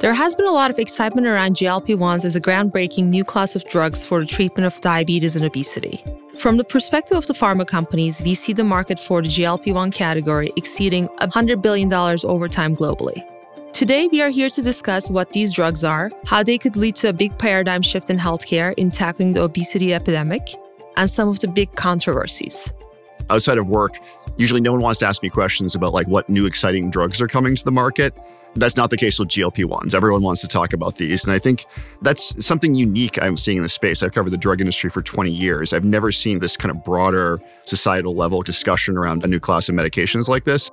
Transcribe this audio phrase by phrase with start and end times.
[0.00, 3.54] There has been a lot of excitement around GLP 1s as a groundbreaking new class
[3.54, 6.02] of drugs for the treatment of diabetes and obesity.
[6.38, 9.90] From the perspective of the pharma companies, we see the market for the GLP 1
[9.90, 13.22] category exceeding $100 billion over time globally.
[13.74, 17.10] Today, we are here to discuss what these drugs are, how they could lead to
[17.10, 20.54] a big paradigm shift in healthcare in tackling the obesity epidemic,
[20.96, 22.72] and some of the big controversies.
[23.28, 23.98] Outside of work,
[24.38, 27.28] usually no one wants to ask me questions about like what new exciting drugs are
[27.28, 28.14] coming to the market.
[28.56, 29.94] That's not the case with GLP 1s.
[29.94, 31.22] Everyone wants to talk about these.
[31.24, 31.66] And I think
[32.02, 34.02] that's something unique I'm seeing in the space.
[34.02, 35.72] I've covered the drug industry for 20 years.
[35.72, 39.76] I've never seen this kind of broader societal level discussion around a new class of
[39.76, 40.68] medications like this.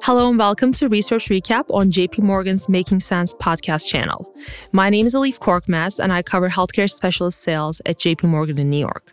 [0.00, 4.32] Hello and welcome to Research Recap on JP Morgan's Making Sense podcast channel.
[4.72, 8.70] My name is Elif Korkmaz and I cover healthcare specialist sales at JP Morgan in
[8.70, 9.12] New York.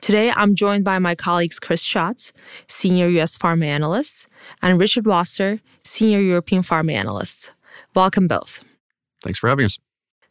[0.00, 2.32] Today, I'm joined by my colleagues Chris Schott,
[2.68, 3.36] Senior U.S.
[3.36, 4.28] Pharma Analyst,
[4.62, 7.50] and Richard Vosser, Senior European Pharma Analyst.
[7.94, 8.64] Welcome both.
[9.22, 9.78] Thanks for having us.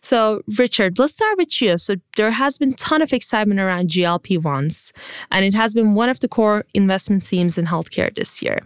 [0.02, 1.78] So, Richard, let's start with you.
[1.78, 4.92] So, there has been a ton of excitement around GLP 1s,
[5.30, 8.60] and it has been one of the core investment themes in healthcare this year.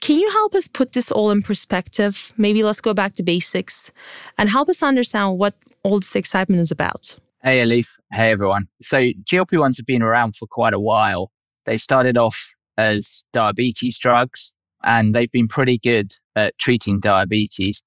[0.00, 2.32] Can you help us put this all in perspective?
[2.36, 3.92] Maybe let's go back to basics
[4.38, 7.16] and help us understand what all this excitement is about.
[7.42, 7.98] Hey, Elif.
[8.10, 8.68] Hey, everyone.
[8.80, 11.30] So, GLP 1s have been around for quite a while.
[11.64, 17.82] They started off as diabetes drugs, and they've been pretty good at treating diabetes.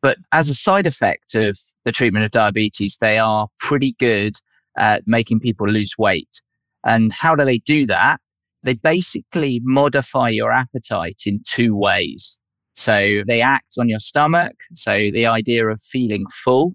[0.00, 4.36] But as a side effect of the treatment of diabetes, they are pretty good
[4.76, 6.42] at making people lose weight.
[6.84, 8.20] And how do they do that?
[8.64, 12.38] They basically modify your appetite in two ways.
[12.74, 14.54] So they act on your stomach.
[14.74, 16.74] So the idea of feeling full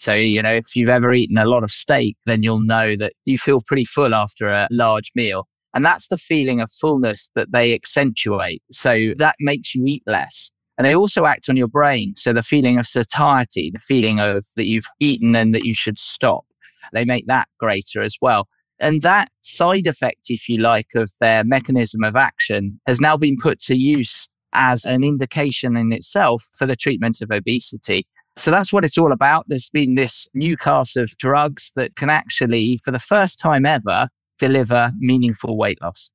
[0.00, 3.12] so, you know, if you've ever eaten a lot of steak, then you'll know that
[3.26, 5.46] you feel pretty full after a large meal.
[5.74, 8.62] And that's the feeling of fullness that they accentuate.
[8.72, 10.50] So that makes you eat less.
[10.76, 12.14] And they also act on your brain.
[12.16, 15.98] So the feeling of satiety, the feeling of that you've eaten and that you should
[15.98, 16.44] stop,
[16.92, 18.48] they make that greater as well.
[18.78, 23.36] And that side effect, if you like, of their mechanism of action has now been
[23.40, 28.06] put to use as an indication in itself for the treatment of obesity.
[28.36, 29.44] So that's what it's all about.
[29.48, 34.08] There's been this new class of drugs that can actually, for the first time ever,
[34.40, 36.10] deliver meaningful weight loss.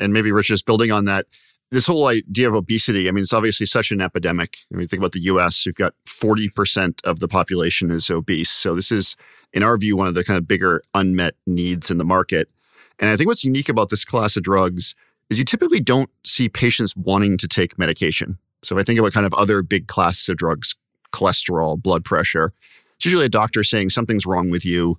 [0.00, 1.26] And maybe Rich, just building on that,
[1.70, 4.58] this whole idea of obesity, I mean, it's obviously such an epidemic.
[4.72, 8.50] I mean, think about the US, you've got 40% of the population is obese.
[8.50, 9.16] So this is,
[9.52, 12.48] in our view, one of the kind of bigger unmet needs in the market.
[12.98, 14.94] And I think what's unique about this class of drugs
[15.30, 18.38] is you typically don't see patients wanting to take medication.
[18.62, 20.74] So if I think about kind of other big classes of drugs,
[21.12, 22.52] cholesterol, blood pressure.
[22.96, 24.96] It's usually a doctor saying something's wrong with you.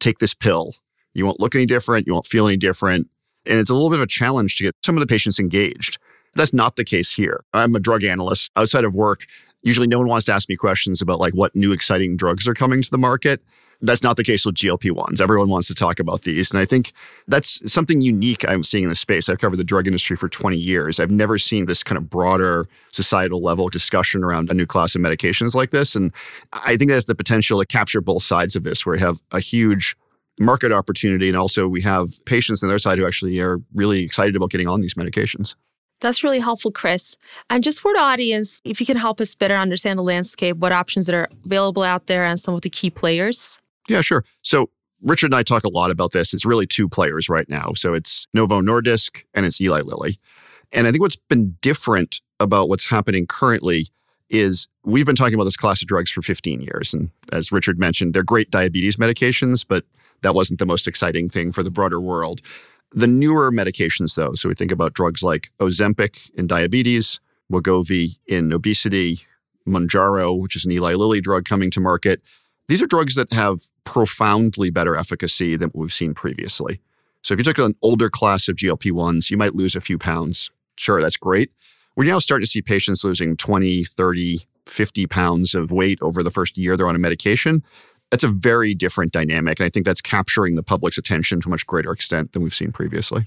[0.00, 0.74] Take this pill.
[1.16, 2.06] You won't look any different.
[2.06, 3.08] You won't feel any different.
[3.46, 5.98] And it's a little bit of a challenge to get some of the patients engaged.
[6.34, 7.44] That's not the case here.
[7.54, 9.24] I'm a drug analyst outside of work.
[9.62, 12.54] Usually no one wants to ask me questions about like what new exciting drugs are
[12.54, 13.42] coming to the market.
[13.82, 15.20] That's not the case with GLP 1s.
[15.20, 16.50] Everyone wants to talk about these.
[16.50, 16.92] And I think
[17.28, 19.28] that's something unique I'm seeing in the space.
[19.28, 20.98] I've covered the drug industry for 20 years.
[20.98, 25.02] I've never seen this kind of broader societal level discussion around a new class of
[25.02, 25.94] medications like this.
[25.94, 26.12] And
[26.52, 29.40] I think that's the potential to capture both sides of this, where we have a
[29.40, 29.94] huge
[30.38, 34.36] market opportunity and also we have patients on their side who actually are really excited
[34.36, 35.54] about getting on these medications.
[36.00, 37.16] That's really helpful, Chris.
[37.48, 40.72] And just for the audience, if you can help us better understand the landscape, what
[40.72, 43.60] options that are available out there, and some of the key players.
[43.88, 44.24] Yeah, sure.
[44.42, 44.68] So
[45.02, 46.34] Richard and I talk a lot about this.
[46.34, 47.72] It's really two players right now.
[47.74, 50.18] So it's Novo Nordisk and it's Eli Lilly.
[50.72, 53.88] And I think what's been different about what's happening currently
[54.28, 56.92] is we've been talking about this class of drugs for 15 years.
[56.92, 59.84] And as Richard mentioned, they're great diabetes medications, but
[60.22, 62.40] that wasn't the most exciting thing for the broader world.
[62.92, 67.20] The newer medications, though, so we think about drugs like Ozempic in diabetes,
[67.52, 69.18] Wegovy in obesity,
[69.66, 72.22] Mounjaro, which is an Eli Lilly drug coming to market,
[72.68, 76.80] these are drugs that have profoundly better efficacy than what we've seen previously.
[77.22, 79.98] So if you took an older class of GLP 1s, you might lose a few
[79.98, 80.50] pounds.
[80.76, 81.50] Sure, that's great.
[81.96, 86.30] We're now starting to see patients losing 20, 30, 50 pounds of weight over the
[86.30, 87.62] first year they're on a medication.
[88.10, 89.58] That's a very different dynamic.
[89.58, 92.54] And I think that's capturing the public's attention to a much greater extent than we've
[92.54, 93.26] seen previously.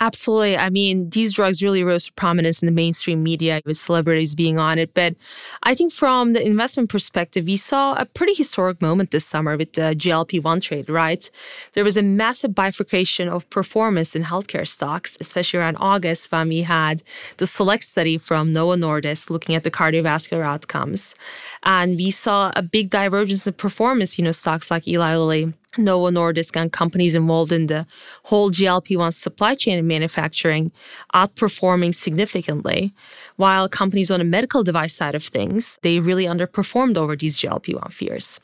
[0.00, 0.56] Absolutely.
[0.56, 4.58] I mean, these drugs really rose to prominence in the mainstream media with celebrities being
[4.58, 4.92] on it.
[4.92, 5.14] But
[5.62, 9.72] I think from the investment perspective, we saw a pretty historic moment this summer with
[9.74, 11.30] the GLP 1 trade, right?
[11.74, 16.62] There was a massive bifurcation of performance in healthcare stocks, especially around August when we
[16.62, 17.04] had
[17.36, 21.14] the select study from Novo Nordisk looking at the cardiovascular outcomes.
[21.62, 26.10] And we saw a big divergence in performance, you know, stocks like Eli Lilly Novo
[26.10, 27.86] Nordisk and companies involved in the
[28.24, 30.72] whole GLP 1 supply chain and manufacturing
[31.14, 32.92] outperforming significantly,
[33.36, 37.74] while companies on the medical device side of things, they really underperformed over these GLP
[37.74, 38.40] 1 fears.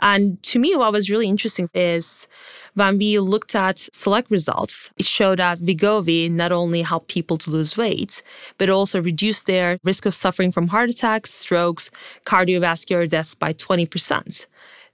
[0.00, 2.28] And to me, what was really interesting is
[2.74, 7.50] when we looked at select results, it showed that Wegovy not only helped people to
[7.50, 8.22] lose weight,
[8.56, 11.90] but also reduced their risk of suffering from heart attacks, strokes,
[12.24, 14.46] cardiovascular deaths by 20%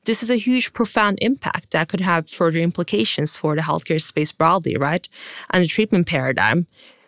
[0.05, 4.33] this is a huge, profound impact that could have further implications for the healthcare space
[4.33, 5.09] broadly, right?
[5.51, 6.67] And the treatment paradigm.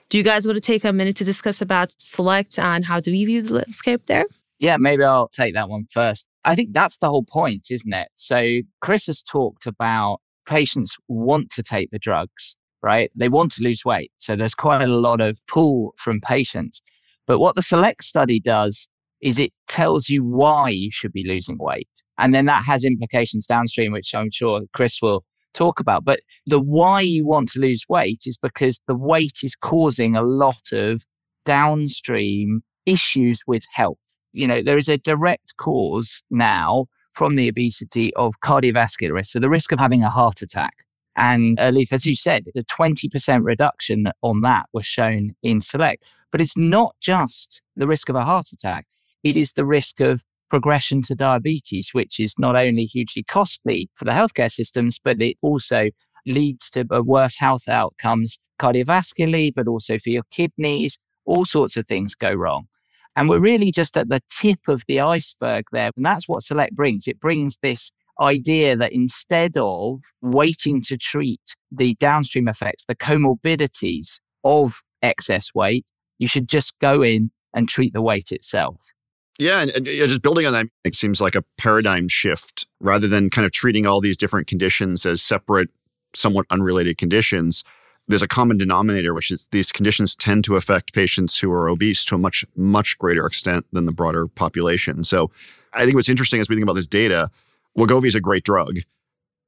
[0.08, 3.10] Do you guys want to take a minute to discuss about Select and how do
[3.10, 4.26] we view the landscape there?
[4.58, 6.28] Yeah, maybe I'll take that one first.
[6.44, 8.08] I think that's the whole point, isn't it?
[8.14, 13.10] So Chris has talked about patients want to take the drugs, right?
[13.14, 14.12] They want to lose weight.
[14.16, 16.82] So there's quite a lot of pull from patients.
[17.26, 18.88] But what the Select study does
[19.20, 21.88] is it tells you why you should be losing weight.
[22.18, 25.24] And then that has implications downstream, which I'm sure Chris will
[25.54, 26.04] talk about.
[26.04, 30.22] But the why you want to lose weight is because the weight is causing a
[30.22, 31.02] lot of
[31.44, 33.98] downstream issues with health.
[34.32, 39.32] You know, there is a direct cause now from the obesity of cardiovascular risk.
[39.32, 40.74] So the risk of having a heart attack.
[41.16, 46.04] And uh, Leith, as you said, the 20% reduction on that was shown in Select.
[46.30, 48.86] But it's not just the risk of a heart attack.
[49.26, 54.05] It is the risk of progression to diabetes, which is not only hugely costly for
[54.05, 55.90] the healthcare systems, but it also
[56.26, 61.00] leads to uh, worse health outcomes cardiovascularly, but also for your kidneys.
[61.25, 62.69] All sorts of things go wrong.
[63.17, 65.90] And we're really just at the tip of the iceberg there.
[65.96, 67.08] And that's what Select brings.
[67.08, 67.90] It brings this
[68.20, 75.84] idea that instead of waiting to treat the downstream effects, the comorbidities of excess weight,
[76.19, 78.93] you should just go in and treat the weight itself.
[79.38, 83.31] Yeah, and, and just building on that, it seems like a paradigm shift rather than
[83.31, 85.69] kind of treating all these different conditions as separate,
[86.15, 87.62] somewhat unrelated conditions.
[88.09, 92.05] There's a common denominator, which is these conditions tend to affect patients who are obese
[92.06, 95.05] to a much, much greater extent than the broader population.
[95.05, 95.31] So
[95.75, 97.29] I think what's interesting as we think about this data,
[97.77, 98.79] Wegovy is a great drug.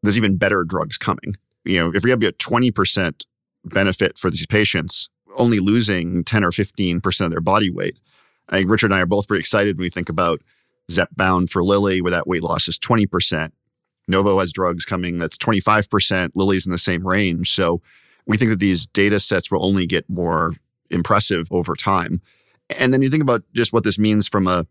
[0.03, 1.35] There's even better drugs coming.
[1.65, 3.25] You know, if we have a 20%
[3.65, 7.99] benefit for these patients, only losing 10 or 15% of their body weight,
[8.49, 10.41] I think Richard and I are both pretty excited when we think about
[10.91, 13.53] Zepbound for Lilly, where that weight loss is 20%.
[14.09, 16.31] Novo has drugs coming that's 25%.
[16.35, 17.51] Lilly's in the same range.
[17.51, 17.83] So
[18.27, 20.53] we think that these data sets will only get more
[20.91, 22.23] impressive over time.
[22.79, 24.67] And then you think about just what this means from a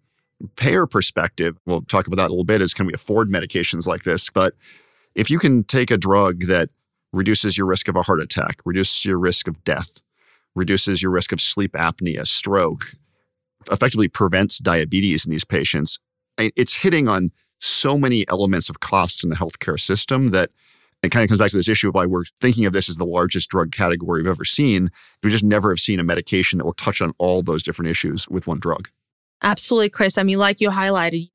[0.56, 1.58] payer perspective.
[1.66, 2.62] We'll talk about that a little bit.
[2.62, 4.30] Is can we afford medications like this?
[4.30, 4.54] But
[5.16, 6.70] if you can take a drug that
[7.14, 10.02] reduces your risk of a heart attack, reduces your risk of death,
[10.56, 12.94] reduces your risk of sleep apnea, stroke,
[13.72, 16.00] effectively prevents diabetes in these patients,
[16.38, 20.52] it's hitting on so many elements of cost in the healthcare system that
[21.04, 22.98] it kind of comes back to this issue of why we're thinking of this as
[22.98, 24.90] the largest drug category we've ever seen.
[25.24, 28.28] We just never have seen a medication that will touch on all those different issues
[28.30, 28.90] with one drug.
[29.44, 30.18] Absolutely, Chris.
[30.18, 31.30] I mean, like you highlighted,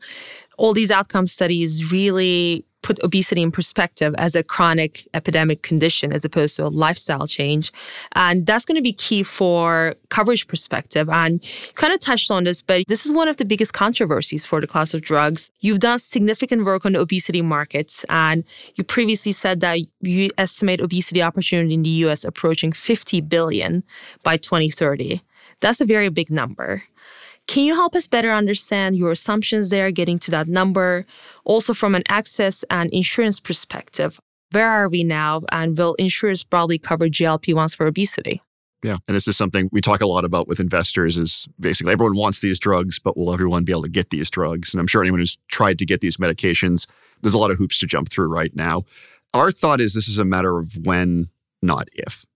[0.58, 6.24] all these outcome studies really put obesity in perspective as a chronic epidemic condition as
[6.24, 7.72] opposed to a lifestyle change.
[8.12, 11.08] And that's going to be key for coverage perspective.
[11.08, 14.44] And you kind of touched on this, but this is one of the biggest controversies
[14.44, 15.50] for the class of drugs.
[15.60, 18.44] You've done significant work on the obesity markets, and
[18.74, 23.84] you previously said that you estimate obesity opportunity in the US approaching 50 billion
[24.22, 25.22] by 2030.
[25.60, 26.82] That's a very big number.
[27.48, 31.04] Can you help us better understand your assumptions there, getting to that number?
[31.44, 34.20] Also, from an access and insurance perspective,
[34.52, 35.42] where are we now?
[35.50, 38.42] And will insurers broadly cover GLP 1s for obesity?
[38.82, 38.98] Yeah.
[39.06, 42.40] And this is something we talk a lot about with investors is basically everyone wants
[42.40, 44.74] these drugs, but will everyone be able to get these drugs?
[44.74, 46.86] And I'm sure anyone who's tried to get these medications,
[47.20, 48.84] there's a lot of hoops to jump through right now.
[49.34, 51.28] Our thought is this is a matter of when,
[51.62, 52.26] not if.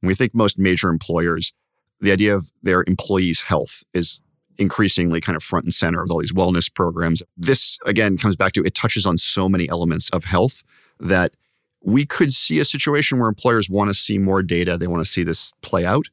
[0.00, 1.52] we think most major employers,
[2.00, 4.20] the idea of their employees' health is
[4.58, 7.22] increasingly kind of front and center with all these wellness programs.
[7.36, 10.62] This, again, comes back to it touches on so many elements of health
[11.00, 11.34] that
[11.82, 14.76] we could see a situation where employers want to see more data.
[14.76, 16.06] They want to see this play out.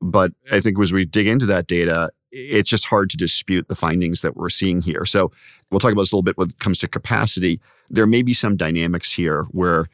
[0.00, 3.74] But I think as we dig into that data, it's just hard to dispute the
[3.74, 5.04] findings that we're seeing here.
[5.04, 5.30] So
[5.70, 7.60] we'll talk about this a little bit when it comes to capacity.
[7.88, 9.86] There may be some dynamics here where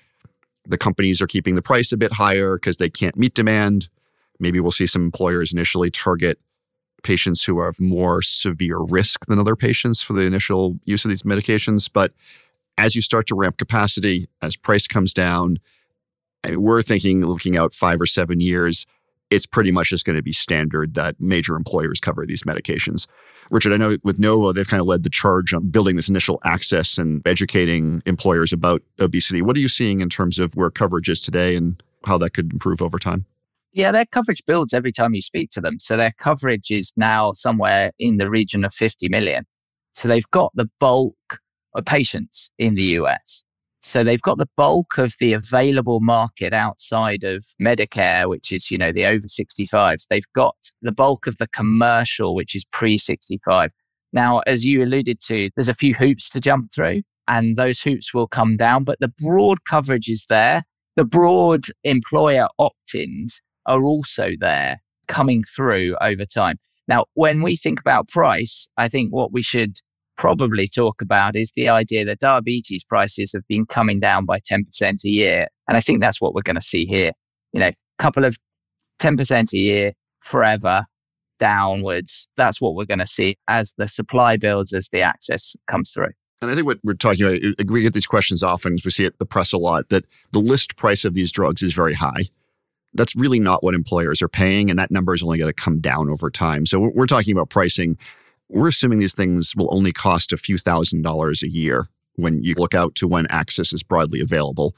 [0.67, 3.89] the companies are keeping the price a bit higher because they can't meet demand.
[4.39, 6.39] Maybe we'll see some employers initially target
[7.03, 11.23] patients who have more severe risk than other patients for the initial use of these
[11.23, 11.89] medications.
[11.93, 12.13] But
[12.77, 15.59] as you start to ramp capacity, as price comes down,
[16.49, 18.87] we're thinking looking out five or seven years,
[19.31, 23.07] it's pretty much just going to be standard that major employers cover these medications.
[23.51, 26.41] Richard, I know with Novo, they've kind of led the charge on building this initial
[26.45, 29.43] access and educating employers about obesity.
[29.43, 32.53] What are you seeing in terms of where coverage is today and how that could
[32.53, 33.27] improve over time?
[33.79, 35.79] Yeah, their coverage builds every time you speak to them.
[35.79, 39.45] So their coverage is now somewhere in the region of 50 million.
[39.93, 41.39] So they've got the bulk
[41.77, 43.45] of patients in the US.
[43.81, 48.79] So they've got the bulk of the available market outside of Medicare, which is, you
[48.79, 50.09] know, the over 65s.
[50.11, 53.71] They've got the bulk of the commercial, which is pre 65.
[54.13, 58.13] Now, as you alluded to, there's a few hoops to jump through and those hoops
[58.13, 60.65] will come down, but the broad coverage is there.
[60.97, 66.59] The broad employer opt ins are also there coming through over time.
[66.89, 69.79] Now, when we think about price, I think what we should
[70.17, 75.05] probably talk about is the idea that diabetes prices have been coming down by 10%
[75.05, 75.47] a year.
[75.69, 77.13] And I think that's what we're going to see here.
[77.53, 78.37] You know, couple of
[79.01, 80.87] 10% a year forever
[81.39, 82.29] downwards.
[82.37, 86.11] That's what we're going to see as the supply builds, as the access comes through.
[86.41, 89.05] And I think what we're talking about, we get these questions often, as we see
[89.05, 92.25] it the press a lot, that the list price of these drugs is very high.
[92.99, 95.81] That's really not what employers are paying, and that number is only going to come
[95.81, 96.67] down over time.
[96.67, 97.97] So we're talking about pricing
[98.49, 102.55] we're assuming these things will only cost a few thousand dollars a year when you
[102.57, 104.75] look out to when access is broadly available.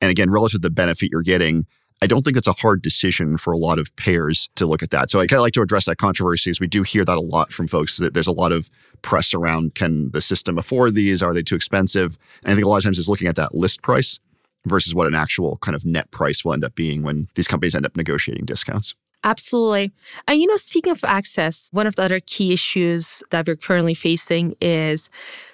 [0.00, 1.66] And again, relative to the benefit you're getting,
[2.02, 4.90] I don't think it's a hard decision for a lot of payers to look at
[4.90, 5.10] that.
[5.10, 7.20] So I kind of like to address that controversy as we do hear that a
[7.20, 8.70] lot from folks that there's a lot of
[9.02, 11.22] press around can the system afford these?
[11.22, 12.16] Are they too expensive?
[12.42, 14.18] And I think a lot of times is looking at that list price
[14.66, 17.74] versus what an actual kind of net price will end up being when these companies
[17.74, 18.94] end up negotiating discounts.
[19.22, 19.92] Absolutely.
[20.26, 23.94] And you know, speaking of access, one of the other key issues that we're currently
[23.94, 25.10] facing is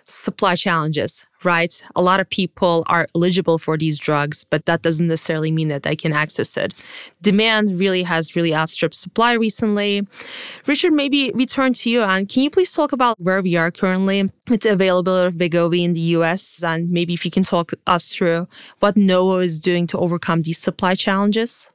[0.06, 1.82] supply challenges, right?
[1.94, 5.84] A lot of people are eligible for these drugs, but that doesn't necessarily mean that
[5.84, 6.74] they can access it.
[7.22, 10.06] Demand really has really outstripped supply recently.
[10.66, 13.70] Richard, maybe we turn to you and can you please talk about where we are
[13.70, 17.72] currently with the availability of Wegovy in the US and maybe if you can talk
[17.86, 18.48] us through
[18.80, 21.70] what Novo is doing to overcome these supply challenges?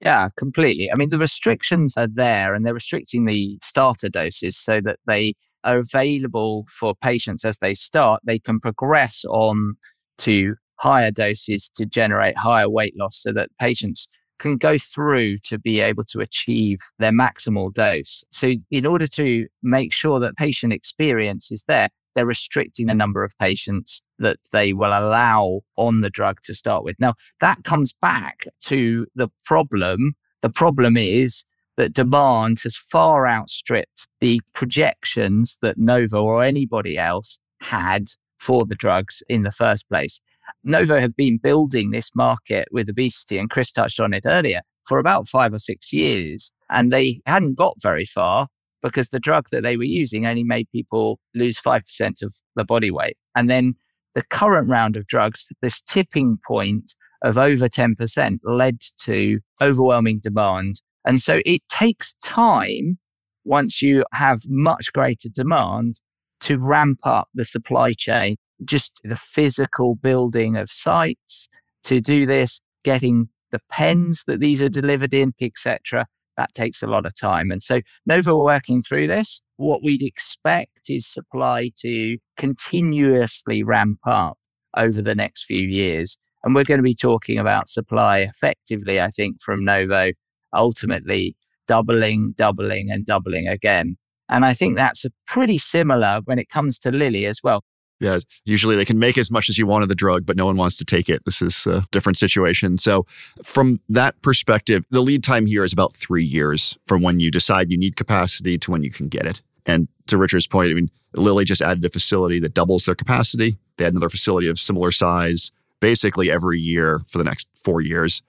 [0.00, 0.92] Yeah, completely.
[0.92, 5.34] I mean, the restrictions are there and they're restricting the starter doses so that they
[5.64, 8.20] are available for patients as they start.
[8.24, 9.76] They can progress on
[10.18, 15.58] to higher doses to generate higher weight loss so that patients can go through to
[15.58, 18.24] be able to achieve their maximal dose.
[18.30, 23.24] So, in order to make sure that patient experience is there, they're restricting the number
[23.24, 26.96] of patients that they will allow on the drug to start with.
[26.98, 30.14] Now, that comes back to the problem.
[30.42, 31.44] The problem is
[31.78, 38.08] that demand has far outstripped the projections that Novo or anybody else had
[38.38, 40.20] for the drugs in the first place.
[40.64, 44.98] Novo have been building this market with obesity, and Chris touched on it earlier, for
[44.98, 46.50] about five or six years.
[46.68, 48.48] And they hadn't got very far
[48.82, 52.90] because the drug that they were using only made people lose 5% of the body
[52.90, 53.16] weight.
[53.34, 53.74] And then
[54.14, 60.80] the current round of drugs, this tipping point of over 10% led to overwhelming demand.
[61.04, 62.98] And so it takes time
[63.44, 66.00] once you have much greater demand
[66.40, 71.48] to ramp up the supply chain, just the physical building of sites
[71.84, 76.06] to do this, getting the pens that these are delivered in, etc
[76.38, 77.50] that takes a lot of time.
[77.50, 79.42] And so Novo working through this.
[79.56, 84.38] What we'd expect is supply to continuously ramp up
[84.76, 86.16] over the next few years.
[86.44, 90.12] And we're going to be talking about supply effectively, I think, from Novo,
[90.52, 91.36] ultimately
[91.66, 93.96] doubling, doubling, and doubling again.
[94.28, 97.62] And I think that's pretty similar when it comes to Lilly as well.
[98.00, 100.46] Yeah, usually they can make as much as you want of the drug, but no
[100.46, 101.24] one wants to take it.
[101.24, 102.78] This is a different situation.
[102.78, 103.06] So,
[103.42, 107.72] from that perspective, the lead time here is about three years from when you decide
[107.72, 109.42] you need capacity to when you can get it.
[109.66, 113.58] And to Richard's point, I mean, Lilly just added a facility that doubles their capacity.
[113.78, 115.50] They had another facility of similar size
[115.80, 118.22] basically every year for the next four years.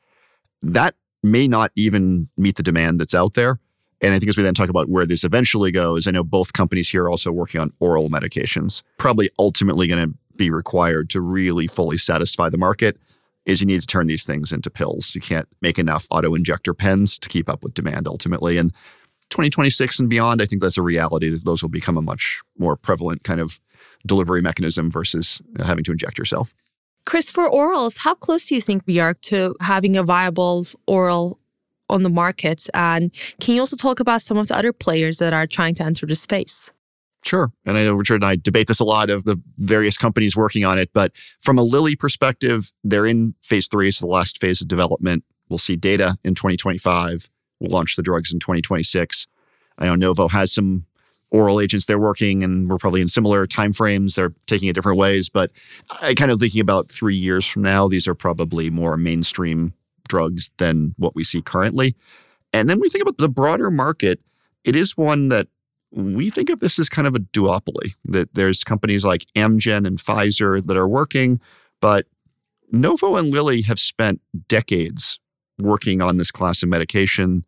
[0.61, 3.59] That may not even meet the demand that's out there.
[4.01, 6.53] And I think as we then talk about where this eventually goes, I know both
[6.53, 11.19] companies here are also working on oral medications, probably ultimately going to be required to
[11.19, 12.97] really fully satisfy the market
[13.45, 15.15] is you need to turn these things into pills.
[15.15, 18.57] You can't make enough auto injector pens to keep up with demand ultimately.
[18.57, 18.71] And
[19.31, 22.75] 2026 and beyond, I think that's a reality that those will become a much more
[22.75, 23.59] prevalent kind of
[24.05, 26.53] delivery mechanism versus having to inject yourself.
[27.09, 31.39] Chris, for orals, how close do you think we are to having a viable oral
[31.89, 32.67] on the market?
[32.75, 35.83] And can you also talk about some of the other players that are trying to
[35.83, 36.71] enter the space?
[37.23, 37.51] Sure.
[37.65, 40.65] And I know Richard and I debate this a lot of the various companies working
[40.65, 40.91] on it.
[40.93, 45.23] But from a Lilly perspective, they're in phase three, so the last phase of development.
[45.49, 47.27] We'll see data in 2025.
[47.59, 49.25] We'll launch the drugs in 2026.
[49.79, 50.85] I know Novo has some
[51.31, 54.15] oral agents they're working and we're probably in similar timeframes.
[54.15, 55.51] They're taking it different ways, but
[56.01, 59.73] I kind of thinking about three years from now, these are probably more mainstream
[60.07, 61.95] drugs than what we see currently.
[62.51, 64.19] And then we think about the broader market.
[64.63, 65.47] It is one that
[65.91, 69.97] we think of this as kind of a duopoly, that there's companies like Amgen and
[69.97, 71.39] Pfizer that are working,
[71.79, 72.07] but
[72.71, 75.19] Novo and Lilly have spent decades
[75.57, 77.43] working on this class of medication.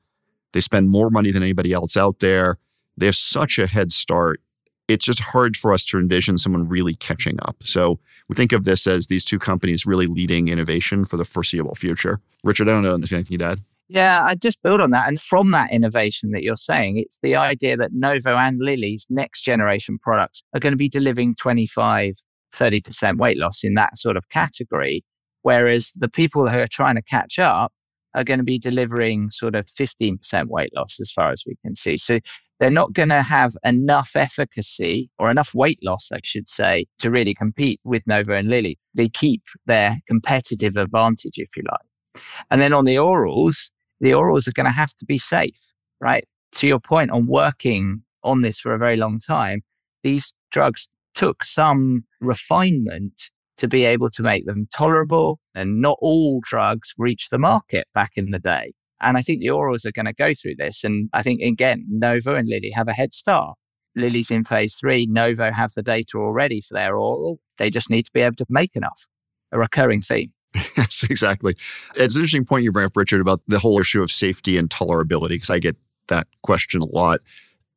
[0.54, 2.58] They spend more money than anybody else out there.
[2.98, 4.42] They have such a head start.
[4.88, 7.58] It's just hard for us to envision someone really catching up.
[7.64, 11.76] So we think of this as these two companies really leading innovation for the foreseeable
[11.76, 12.20] future.
[12.44, 13.62] Richard, I don't know if anything you'd add.
[13.88, 15.10] Yeah, I just build on that.
[15.10, 19.42] And from that innovation that you're saying, it's the idea that Novo and Lilly's next
[19.42, 22.14] generation products are going to be delivering 25,
[22.54, 25.04] 30% weight loss in that sort of category.
[25.42, 27.74] Whereas the people who are trying to catch up
[28.16, 31.76] are going to be delivering sort of 15% weight loss as far as we can
[31.76, 31.98] see.
[31.98, 32.20] So
[32.62, 37.10] they're not going to have enough efficacy or enough weight loss, I should say, to
[37.10, 38.78] really compete with Novo and Lilly.
[38.94, 42.24] They keep their competitive advantage, if you like.
[42.52, 46.24] And then on the orals, the orals are going to have to be safe, right?
[46.54, 49.64] To your point on working on this for a very long time,
[50.04, 55.40] these drugs took some refinement to be able to make them tolerable.
[55.56, 58.74] And not all drugs reach the market back in the day.
[59.02, 60.84] And I think the orals are going to go through this.
[60.84, 63.58] And I think, again, Novo and Lilly have a head start.
[63.96, 65.06] Lilly's in phase three.
[65.06, 67.40] Novo have the data already for their oral.
[67.58, 69.08] They just need to be able to make enough.
[69.52, 70.32] A recurring theme.
[70.78, 71.56] yes, exactly.
[71.96, 74.70] It's an interesting point you bring up, Richard, about the whole issue of safety and
[74.70, 75.76] tolerability, because I get
[76.08, 77.22] that question a lot.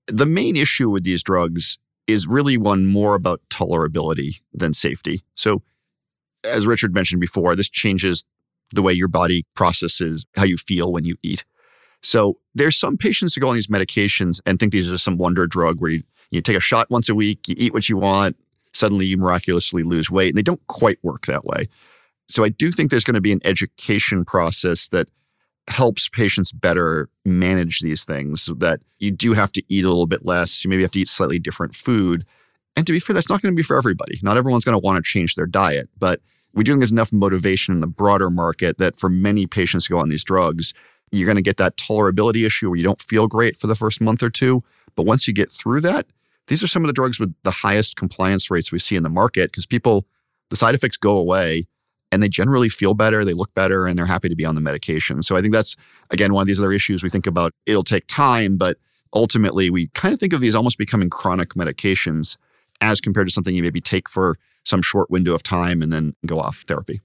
[0.07, 5.23] The main issue with these drugs is really one more about tolerability than safety.
[5.35, 5.63] So,
[6.45, 8.25] as Richard mentioned before, this changes
[8.75, 11.45] the way your body processes how you feel when you eat.
[12.03, 15.47] So there's some patients who go on these medications and think these are some wonder
[15.47, 18.37] drug where you, you take a shot once a week, you eat what you want,
[18.73, 20.29] suddenly you miraculously lose weight.
[20.29, 21.69] And they don't quite work that way.
[22.29, 25.09] So I do think there's going to be an education process that
[25.69, 30.07] helps patients better manage these things so that you do have to eat a little
[30.07, 30.65] bit less.
[30.65, 32.27] You maybe have to eat slightly different food.
[32.77, 34.19] And to be fair, that's not going to be for everybody.
[34.23, 36.21] Not everyone's going to want to change their diet, but
[36.55, 39.95] we do think there's enough motivation in the broader market that for many patients who
[39.95, 40.73] go on these drugs,
[41.11, 44.01] you're going to get that tolerability issue where you don't feel great for the first
[44.01, 44.63] month or two.
[44.95, 46.07] But once you get through that,
[46.47, 49.09] these are some of the drugs with the highest compliance rates we see in the
[49.09, 50.07] market because people,
[50.51, 51.67] the side effects go away
[52.13, 54.61] and they generally feel better, they look better, and they're happy to be on the
[54.61, 55.23] medication.
[55.23, 55.77] So I think that's,
[56.11, 57.53] again, one of these other issues we think about.
[57.67, 58.77] It'll take time, but
[59.13, 62.37] ultimately we kind of think of these almost becoming chronic medications
[62.81, 66.15] as compared to something you maybe take for some short window of time and then
[66.27, 67.01] go off therapy.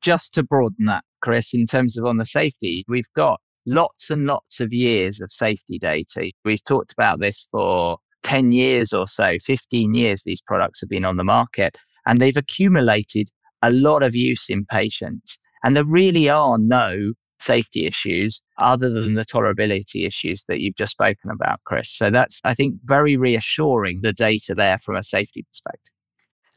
[0.00, 4.26] Just to broaden that, Chris, in terms of on the safety, we've got lots and
[4.26, 6.32] lots of years of safety data.
[6.44, 11.04] We've talked about this for 10 years or so, 15 years, these products have been
[11.04, 13.28] on the market and they've accumulated
[13.62, 15.38] a lot of use in patients.
[15.64, 20.92] And there really are no safety issues other than the tolerability issues that you've just
[20.92, 21.90] spoken about, Chris.
[21.90, 25.92] So that's, I think, very reassuring, the data there from a safety perspective.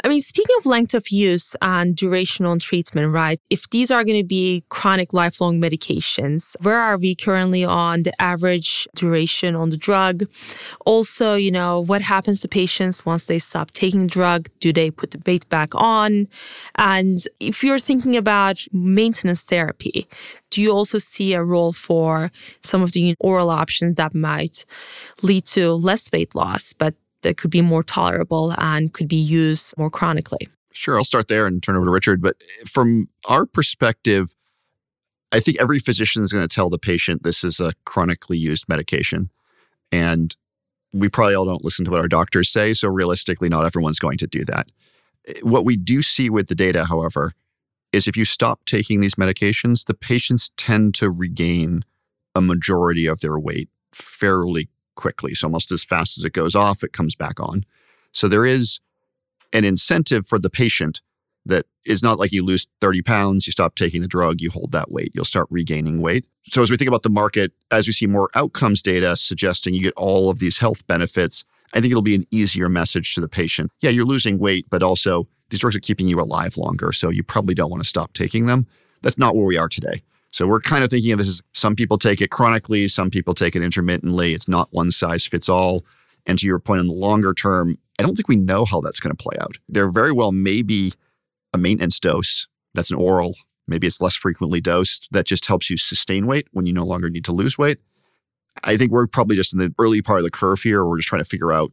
[0.05, 3.39] I mean, speaking of length of use and duration on treatment, right?
[3.49, 8.13] If these are going to be chronic lifelong medications, where are we currently on the
[8.21, 10.25] average duration on the drug?
[10.85, 14.47] Also, you know, what happens to patients once they stop taking the drug?
[14.59, 16.27] Do they put the weight back on?
[16.75, 20.07] And if you're thinking about maintenance therapy,
[20.51, 24.65] do you also see a role for some of the oral options that might
[25.23, 26.93] lead to less weight loss, but
[27.25, 30.47] that could be more tolerable and could be used more chronically?
[30.71, 32.21] Sure, I'll start there and turn over to Richard.
[32.21, 34.35] But from our perspective,
[35.31, 38.69] I think every physician is going to tell the patient this is a chronically used
[38.69, 39.29] medication.
[39.91, 40.35] And
[40.93, 42.73] we probably all don't listen to what our doctors say.
[42.73, 44.69] So realistically, not everyone's going to do that.
[45.41, 47.33] What we do see with the data, however,
[47.91, 51.83] is if you stop taking these medications, the patients tend to regain
[52.35, 55.33] a majority of their weight fairly quickly.
[55.35, 57.65] So almost as fast as it goes off, it comes back on.
[58.11, 58.79] So there is
[59.53, 61.01] an incentive for the patient
[61.45, 64.71] that is not like you lose 30 pounds, you stop taking the drug, you hold
[64.71, 66.25] that weight, you'll start regaining weight.
[66.45, 69.83] So as we think about the market, as we see more outcomes data suggesting you
[69.83, 73.27] get all of these health benefits, I think it'll be an easier message to the
[73.27, 73.71] patient.
[73.81, 76.91] Yeah, you're losing weight, but also these drugs are keeping you alive longer.
[76.91, 78.65] So you probably don't want to stop taking them.
[79.01, 80.01] That's not where we are today.
[80.35, 83.33] So we're kind of thinking of this as some people take it chronically, some people
[83.33, 84.33] take it intermittently.
[84.33, 85.85] It's not one size fits all.
[86.25, 88.99] And to your point, in the longer term, I don't think we know how that's
[88.99, 89.55] going to play out.
[89.69, 90.91] There very well may be
[91.53, 93.37] a maintenance dose that's an oral.
[93.65, 97.09] Maybe it's less frequently dosed that just helps you sustain weight when you no longer
[97.09, 97.77] need to lose weight.
[98.61, 100.83] I think we're probably just in the early part of the curve here.
[100.83, 101.71] We're just trying to figure out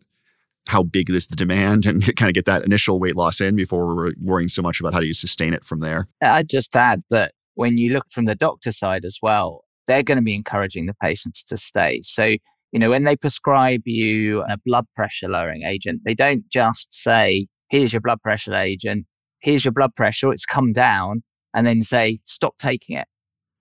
[0.69, 3.93] how big is the demand and kind of get that initial weight loss in before
[3.93, 6.07] we're worrying so much about how do you sustain it from there.
[6.23, 10.19] I'd just add that when you look from the doctor side as well, they're going
[10.19, 12.01] to be encouraging the patients to stay.
[12.05, 12.25] So,
[12.73, 17.47] you know, when they prescribe you a blood pressure lowering agent, they don't just say,
[17.69, 19.07] here's your blood pressure agent,
[19.41, 21.23] here's your blood pressure, it's come down,
[21.55, 23.07] and then say, stop taking it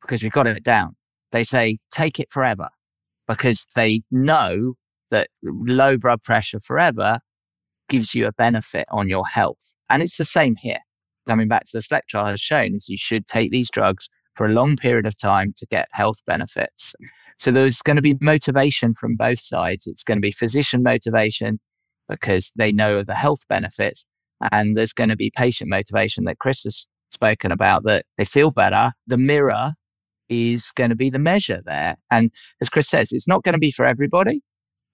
[0.01, 0.95] because we've got it down.
[1.31, 2.69] They say, take it forever
[3.27, 4.73] because they know
[5.09, 7.19] that low blood pressure forever
[7.89, 9.73] gives you a benefit on your health.
[9.89, 10.79] And it's the same here.
[11.27, 14.45] Coming back to the SELECT trial has shown is you should take these drugs for
[14.45, 16.95] a long period of time to get health benefits.
[17.37, 19.87] So there's going to be motivation from both sides.
[19.87, 21.59] It's going to be physician motivation
[22.09, 24.05] because they know of the health benefits.
[24.51, 28.51] And there's going to be patient motivation that Chris has spoken about that they feel
[28.51, 28.93] better.
[29.07, 29.73] The mirror
[30.29, 31.97] is going to be the measure there.
[32.09, 32.31] And
[32.61, 34.41] as Chris says, it's not going to be for everybody.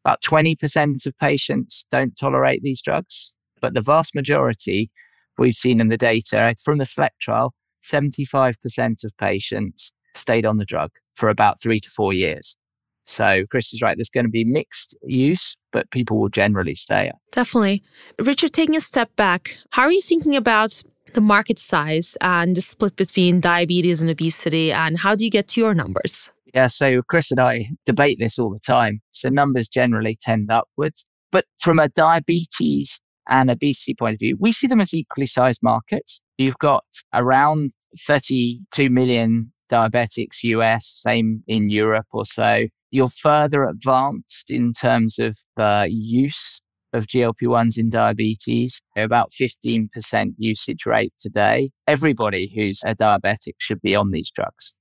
[0.04, 4.90] About 20% of patients don't tolerate these drugs, but the vast majority
[5.38, 10.66] we've seen in the data from the SELECT trial, 75% of patients stayed on the
[10.66, 12.58] drug for about three to four years.
[13.06, 13.96] So Chris is right.
[13.96, 17.12] There's going to be mixed use, but people will generally stay.
[17.32, 17.82] Definitely.
[18.20, 22.62] Richard, taking a step back, how are you thinking about the market size and the
[22.62, 26.32] split between diabetes and obesity, and how do you get to your numbers?
[26.54, 29.02] Yeah, so Chris and I debate this all the time.
[29.12, 31.06] So numbers generally tend upwards.
[31.32, 35.62] But from a diabetes and obesity point of view, we see them as equally sized
[35.64, 36.22] markets.
[36.38, 37.72] You've got around
[38.06, 42.68] 32 million diabetics US, same in Europe or so.
[42.92, 46.62] You're further advanced in terms of the use
[46.94, 49.90] of GLP 1s in diabetes, about 15%
[50.38, 51.72] usage rate today.
[51.86, 54.74] Everybody who's a diabetic should be on these drugs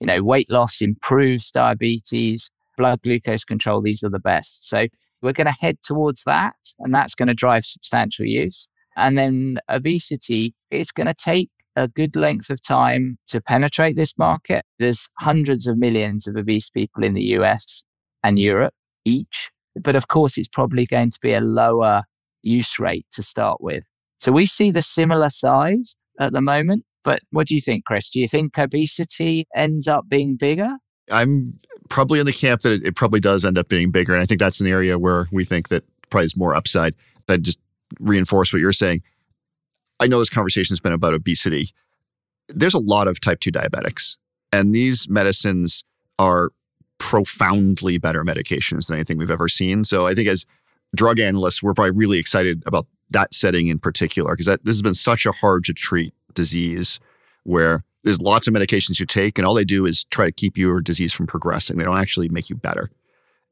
[0.00, 3.82] you know, weight loss improves diabetes, blood glucose control.
[3.82, 4.68] These are the best.
[4.68, 4.86] So
[5.22, 8.68] we're going to head towards that, and that's going to drive substantial use.
[8.96, 14.18] And then obesity, it's going to take a good length of time to penetrate this
[14.18, 14.64] market.
[14.78, 17.84] There's hundreds of millions of obese people in the US
[18.24, 19.50] and Europe each.
[19.80, 22.02] But of course, it's probably going to be a lower
[22.42, 23.84] use rate to start with.
[24.18, 28.10] So we see the similar size at the moment, but what do you think, Chris?
[28.10, 30.78] Do you think obesity ends up being bigger?
[31.10, 31.52] I'm
[31.88, 34.14] probably in the camp that it, probably does end up being bigger.
[34.14, 36.94] And I think that's an area where we think that probably is more upside.
[37.26, 37.58] But just
[38.00, 39.02] reinforce what you're saying.
[40.00, 41.70] I know this conversation has been about obesity.
[42.48, 44.16] There's a lot of type 2 diabetics,
[44.52, 45.84] and these medicines
[46.18, 46.50] are
[46.98, 49.84] profoundly better medications than anything we've ever seen.
[49.84, 50.46] So I think as
[50.94, 54.94] drug analysts, we're probably really excited about that setting in particular because this has been
[54.94, 57.00] such a hard to treat disease
[57.44, 60.56] where there's lots of medications you take and all they do is try to keep
[60.56, 61.76] your disease from progressing.
[61.76, 62.90] They don't actually make you better.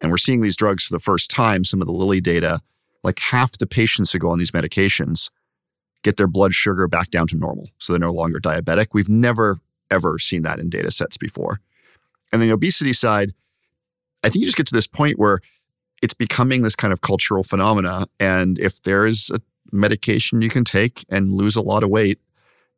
[0.01, 2.61] And we're seeing these drugs for the first time, some of the Lilly data,
[3.03, 5.31] like half the patients who go on these medications
[6.03, 7.69] get their blood sugar back down to normal.
[7.79, 8.89] So they're no longer diabetic.
[8.93, 9.59] We've never,
[9.91, 11.61] ever seen that in data sets before.
[12.33, 13.33] And then the obesity side,
[14.23, 15.41] I think you just get to this point where
[16.03, 18.07] it's becoming this kind of cultural phenomena.
[18.21, 19.41] And if there is a
[19.73, 22.19] medication you can take and lose a lot of weight,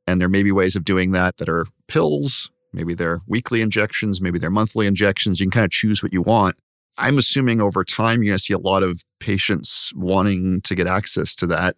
[0.09, 4.23] and there may be ways of doing that that are pills, maybe they're weekly injections,
[4.23, 5.38] maybe they're monthly injections.
[5.38, 6.57] You can kind of choose what you want.
[6.97, 10.87] I'm assuming over time, you're going to see a lot of patients wanting to get
[10.87, 11.77] access to that.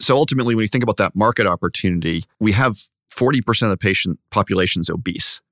[0.00, 2.78] So ultimately, when you think about that market opportunity, we have
[3.14, 5.42] 40% of the patient population is obese.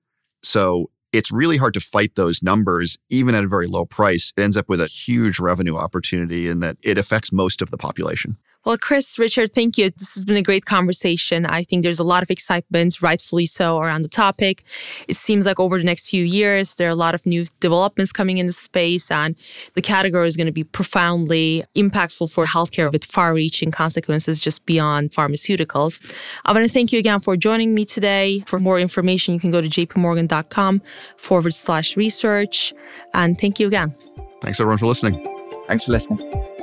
[0.43, 4.33] So it's really hard to fight those numbers, even at a very low price.
[4.35, 7.77] It ends up with a huge revenue opportunity in that it affects most of the
[7.77, 8.39] population.
[8.65, 9.91] Well, Chris, Richard, thank you.
[9.91, 11.45] This has been a great conversation.
[11.45, 14.63] I think there's a lot of excitement, rightfully so, around the topic.
[15.07, 18.11] It seems like over the next few years, there are a lot of new developments
[18.11, 19.37] coming in the space, and
[19.75, 24.65] the category is going to be profoundly impactful for healthcare with far reaching consequences just
[24.65, 26.01] beyond pharmaceuticals.
[26.47, 28.45] I want to thank you again for joining me today.
[28.47, 30.81] For more information, you can go to jpmorgan.com
[31.19, 32.73] forward slash research.
[33.13, 33.95] And thank you again.
[34.41, 35.27] Thanks, everyone, for listening.
[35.67, 36.54] Thanks for listening.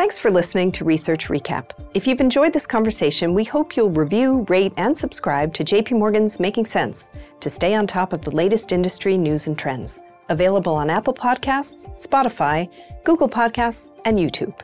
[0.00, 1.72] Thanks for listening to Research Recap.
[1.92, 6.40] If you've enjoyed this conversation, we hope you'll review, rate, and subscribe to JP Morgan's
[6.40, 7.10] Making Sense
[7.40, 10.00] to stay on top of the latest industry news and trends.
[10.30, 12.66] Available on Apple Podcasts, Spotify,
[13.04, 14.58] Google Podcasts, and YouTube.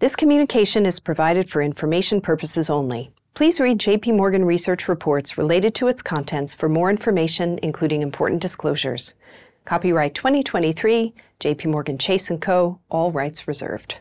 [0.00, 3.12] This communication is provided for information purposes only.
[3.36, 8.40] Please read JP Morgan research reports related to its contents for more information, including important
[8.40, 9.14] disclosures.
[9.66, 13.96] Copyright 2023, JP Morgan Chase & Co., all rights reserved.